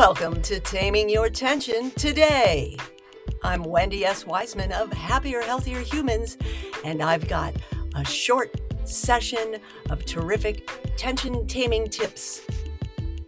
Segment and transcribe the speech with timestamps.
[0.00, 2.74] Welcome to Taming Your Tension today.
[3.44, 4.24] I'm Wendy S.
[4.24, 6.38] Wiseman of Happier, Healthier Humans,
[6.86, 7.54] and I've got
[7.94, 8.58] a short
[8.88, 9.58] session
[9.90, 10.66] of terrific
[10.96, 12.40] tension taming tips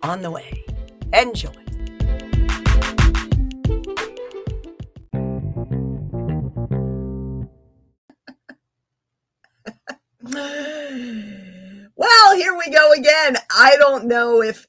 [0.03, 0.64] on the way.
[1.12, 1.53] Enjoy.
[11.95, 13.36] Well, here we go again.
[13.54, 14.67] I don't know if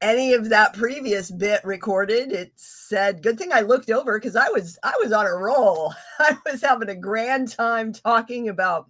[0.00, 4.48] any of that previous bit recorded it said good thing i looked over because i
[4.48, 5.92] was i was on a roll.
[6.20, 8.88] I was having a grand time talking about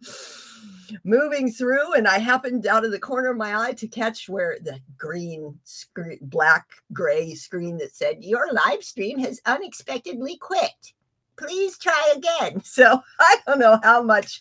[1.05, 4.59] moving through and i happened out of the corner of my eye to catch where
[4.63, 10.93] the green screen black gray screen that said your live stream has unexpectedly quit
[11.39, 12.63] please try again.
[12.79, 14.41] So I don't know how much,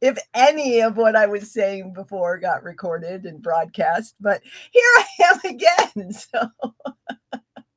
[0.00, 4.40] if any, of what I was saying before got recorded and broadcast, but
[4.72, 6.12] here I am again.
[6.12, 6.50] So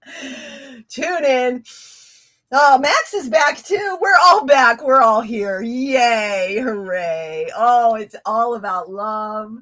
[0.90, 1.64] tune in.
[2.52, 3.98] Oh, Max is back too.
[4.02, 4.84] We're all back.
[4.84, 5.62] We're all here.
[5.62, 6.60] Yay.
[6.62, 7.52] Hooray.
[7.56, 9.56] Oh, it's all about love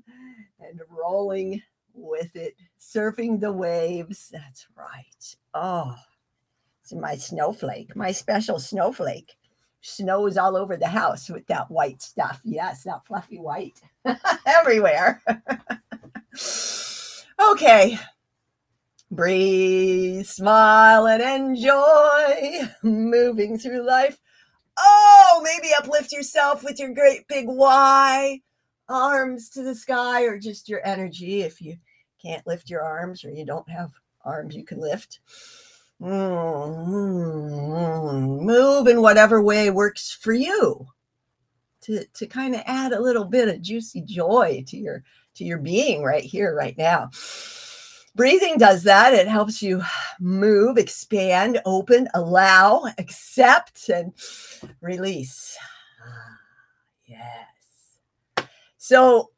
[0.59, 1.61] and rolling
[1.94, 4.29] with it, surfing the waves.
[4.31, 5.35] That's right.
[5.53, 5.95] Oh,
[6.91, 9.37] my snowflake, my special snowflake.
[9.83, 12.39] Snows all over the house with that white stuff.
[12.43, 13.81] Yes, that fluffy white
[14.45, 15.23] everywhere.
[17.51, 17.97] okay.
[19.09, 24.19] Breathe, smile, and enjoy moving through life.
[24.77, 28.41] Oh, maybe uplift yourself with your great big Y,
[28.88, 31.77] arms to the sky, or just your energy if you
[32.21, 33.91] can't lift your arms or you don't have
[34.23, 35.19] arms you can lift.
[36.02, 38.45] Mm-hmm.
[38.45, 40.88] Move in whatever way works for you
[41.81, 45.03] to, to kind of add a little bit of juicy joy to your
[45.35, 47.09] to your being right here, right now.
[48.16, 49.13] Breathing does that.
[49.13, 49.81] It helps you
[50.19, 54.13] move, expand, open, allow, accept, and
[54.81, 55.57] release.
[57.06, 58.47] Yes.
[58.78, 59.31] So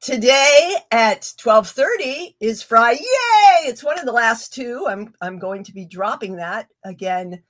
[0.00, 3.00] today at 12:30 is Friday.
[3.00, 3.68] Yay!
[3.68, 4.86] It's one of the last two.
[4.88, 7.42] I'm I'm going to be dropping that again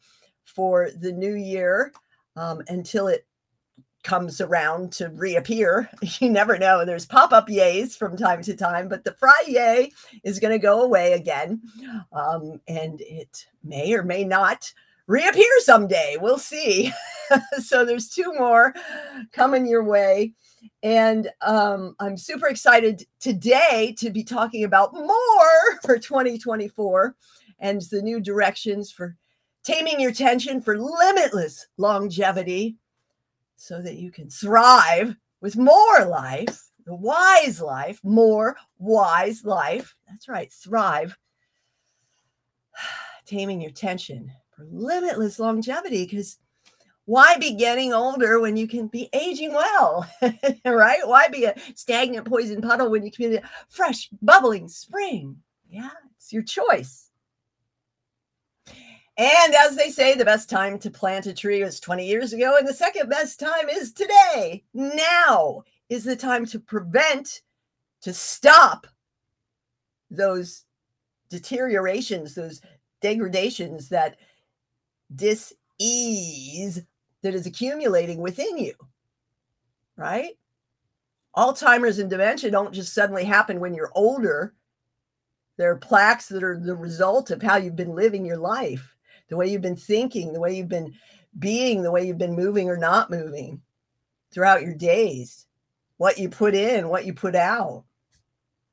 [0.45, 1.93] for the new year
[2.37, 3.27] um, until it
[4.03, 5.91] comes around to reappear.
[6.21, 6.85] You never know.
[6.85, 9.93] There's pop-up yays from time to time, but the Friday
[10.25, 11.61] is going to go away again,
[12.13, 14.73] um, and it may or may not
[15.07, 16.17] reappear someday.
[16.21, 16.93] We'll see.
[17.59, 18.75] so there's two more
[19.33, 20.35] coming your way.
[20.83, 27.15] And um, I'm super excited today to be talking about more for 2024
[27.59, 29.17] and the new directions for
[29.65, 32.77] taming your tension for limitless longevity
[33.57, 39.95] so that you can thrive with more life, the wise life, more wise life.
[40.09, 41.17] That's right, thrive.
[43.27, 46.39] Taming your tension for limitless longevity because
[47.09, 50.07] why be getting older when you can be aging well,
[50.67, 51.01] right?
[51.05, 55.39] Why be a stagnant poison puddle when you can be a fresh, bubbling spring?
[55.71, 57.09] Yeah, it's your choice.
[59.17, 62.59] And as they say, the best time to plant a tree was 20 years ago,
[62.59, 64.63] and the second best time is today.
[64.75, 67.41] Now is the time to prevent,
[68.03, 68.87] to stop
[70.11, 70.67] those
[71.31, 72.61] deteriorations, those
[73.01, 74.17] degradations, that
[75.17, 76.83] dis ease
[77.23, 78.75] that is accumulating within you,
[79.97, 80.37] right?
[81.37, 84.55] Alzheimer's and dementia don't just suddenly happen when you're older.
[85.57, 88.95] There are plaques that are the result of how you've been living your life,
[89.29, 90.95] the way you've been thinking, the way you've been
[91.39, 93.61] being, the way you've been moving or not moving
[94.31, 95.47] throughout your days,
[95.97, 97.85] what you put in, what you put out,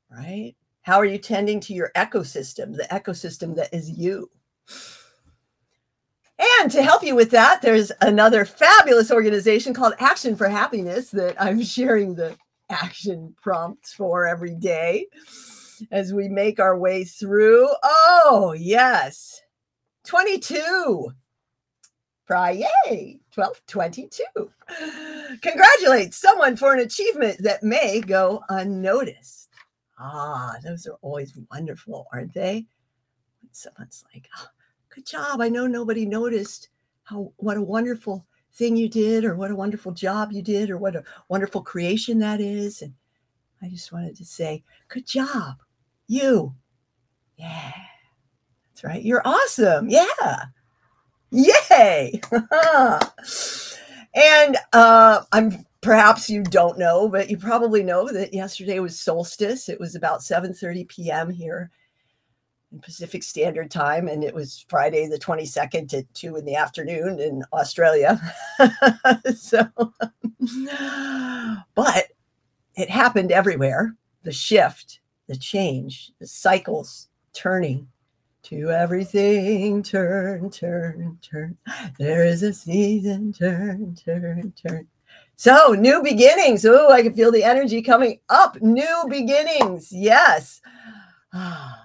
[0.10, 0.56] right?
[0.82, 4.30] How are you tending to your ecosystem, the ecosystem that is you?
[6.38, 11.42] And to help you with that, there's another fabulous organization called Action for Happiness that
[11.42, 12.36] I'm sharing the
[12.70, 15.08] action prompts for every day
[15.92, 17.70] as we make our way through.
[17.84, 19.42] Oh, yes.
[20.06, 21.12] 22.
[22.26, 24.50] Friday, 1222.
[25.42, 29.50] Congratulate someone for an achievement that may go unnoticed.
[30.00, 32.66] Ah, those are always wonderful, aren't they?
[33.52, 34.48] Someone's like, oh,
[34.96, 35.42] good job.
[35.42, 36.70] I know nobody noticed
[37.04, 40.78] how what a wonderful thing you did or what a wonderful job you did or
[40.78, 42.82] what a wonderful creation that is.
[42.82, 42.94] And
[43.62, 45.58] I just wanted to say, good job.
[46.08, 46.56] You.
[47.36, 47.74] Yeah.
[48.70, 49.04] That's right.
[49.04, 49.90] You're awesome.
[49.90, 50.46] Yeah.
[51.32, 52.22] Yay.
[54.16, 59.68] and uh, I'm perhaps you don't know, but you probably know that yesterday was solstice.
[59.68, 61.30] It was about 7:30 p.m.
[61.30, 61.72] here
[62.82, 67.44] Pacific Standard Time, and it was Friday the 22nd at 2 in the afternoon in
[67.54, 68.20] Australia.
[69.36, 69.68] so,
[71.76, 72.06] but
[72.76, 77.88] it happened everywhere the shift, the change, the cycles turning
[78.44, 81.58] to everything turn, turn, turn.
[81.98, 84.88] There is a season, turn, turn, turn.
[85.36, 86.66] So, new beginnings.
[86.66, 88.62] Oh, I can feel the energy coming up.
[88.62, 89.92] New beginnings.
[89.92, 90.62] Yes.
[91.38, 91.85] Ah.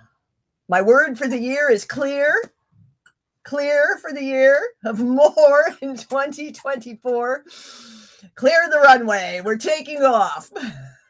[0.70, 2.52] My word for the year is clear.
[3.42, 7.44] Clear for the year of more in 2024.
[8.36, 9.42] Clear the runway.
[9.44, 10.48] We're taking off.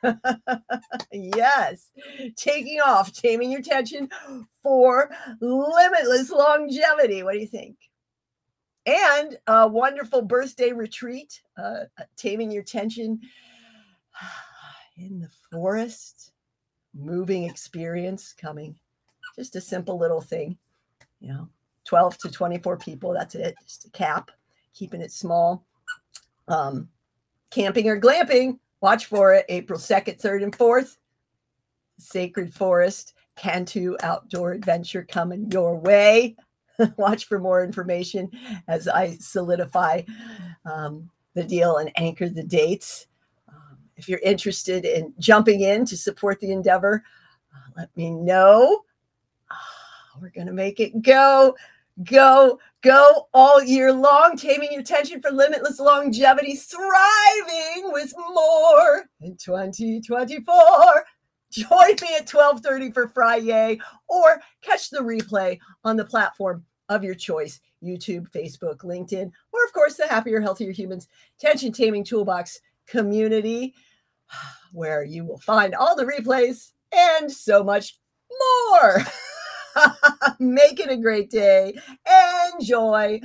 [1.12, 1.90] yes,
[2.36, 4.08] taking off, taming your tension
[4.62, 5.10] for
[5.42, 7.22] limitless longevity.
[7.22, 7.76] What do you think?
[8.86, 11.80] And a wonderful birthday retreat, uh,
[12.16, 13.20] taming your tension
[14.96, 16.32] in the forest,
[16.94, 18.78] moving experience coming
[19.36, 20.56] just a simple little thing,
[21.20, 21.48] you know,
[21.84, 23.12] 12 to 24 people.
[23.12, 23.54] That's it.
[23.62, 24.30] Just a cap,
[24.74, 25.64] keeping it small.
[26.48, 26.88] Um,
[27.50, 29.46] camping or glamping, watch for it.
[29.48, 30.96] April 2nd, 3rd, and 4th.
[31.98, 36.36] Sacred Forest, Cantu Outdoor Adventure coming your way.
[36.96, 38.30] watch for more information
[38.68, 40.02] as I solidify
[40.64, 43.06] um, the deal and anchor the dates.
[43.48, 47.04] Um, if you're interested in jumping in to support the endeavor,
[47.54, 48.84] uh, let me know.
[50.20, 51.56] We're going to make it go,
[52.04, 59.36] go, go all year long, taming your tension for limitless longevity, thriving with more in
[59.36, 61.04] 2024.
[61.50, 61.68] Join
[62.02, 67.60] me at 12:30 for Friday or catch the replay on the platform of your choice,
[67.82, 71.08] YouTube, Facebook, LinkedIn, or of course the Happier Healthier Humans
[71.40, 73.74] Tension Taming Toolbox community
[74.72, 77.98] where you will find all the replays and so much
[78.30, 79.04] more.
[80.38, 81.74] Make it a great day.
[82.54, 83.20] Enjoy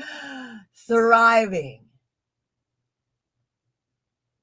[0.87, 1.85] thriving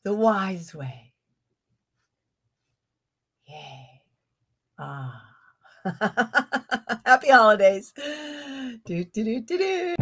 [0.04, 1.12] the wise way.
[3.49, 4.02] Yay.
[4.78, 5.22] Ah.
[7.06, 7.93] Happy holidays.
[7.94, 10.01] Do, do, do, do, do.